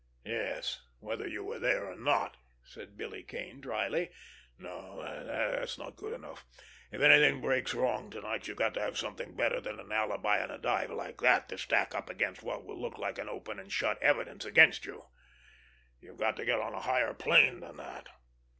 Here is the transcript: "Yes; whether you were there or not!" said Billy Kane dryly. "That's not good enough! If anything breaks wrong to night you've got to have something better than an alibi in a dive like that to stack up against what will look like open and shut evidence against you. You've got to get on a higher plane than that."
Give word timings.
"Yes; 0.25 0.81
whether 0.99 1.27
you 1.27 1.43
were 1.43 1.59
there 1.59 1.85
or 1.85 1.95
not!" 1.95 2.35
said 2.63 2.97
Billy 2.97 3.21
Kane 3.21 3.61
dryly. 3.61 4.09
"That's 4.57 5.77
not 5.77 5.95
good 5.95 6.13
enough! 6.15 6.43
If 6.91 7.01
anything 7.03 7.39
breaks 7.39 7.75
wrong 7.75 8.09
to 8.09 8.21
night 8.21 8.47
you've 8.47 8.57
got 8.57 8.73
to 8.73 8.81
have 8.81 8.97
something 8.97 9.35
better 9.35 9.61
than 9.61 9.79
an 9.79 9.91
alibi 9.91 10.43
in 10.43 10.49
a 10.49 10.57
dive 10.57 10.89
like 10.89 11.19
that 11.21 11.47
to 11.49 11.57
stack 11.59 11.93
up 11.93 12.09
against 12.09 12.41
what 12.41 12.65
will 12.65 12.81
look 12.81 12.97
like 12.97 13.19
open 13.19 13.59
and 13.59 13.71
shut 13.71 14.01
evidence 14.01 14.43
against 14.43 14.85
you. 14.87 15.05
You've 15.99 16.17
got 16.17 16.35
to 16.37 16.45
get 16.45 16.59
on 16.59 16.73
a 16.73 16.81
higher 16.81 17.13
plane 17.13 17.59
than 17.59 17.77
that." 17.77 18.09